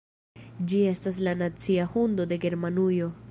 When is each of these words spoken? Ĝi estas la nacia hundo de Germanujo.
Ĝi 0.71 0.79
estas 0.93 1.19
la 1.27 1.35
nacia 1.43 1.87
hundo 1.93 2.27
de 2.33 2.43
Germanujo. 2.49 3.15